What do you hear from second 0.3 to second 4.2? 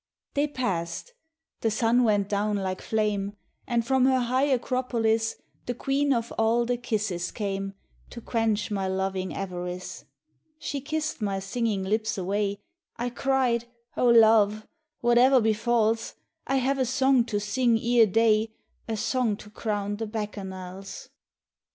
They passed; the sun went down like flame, And from her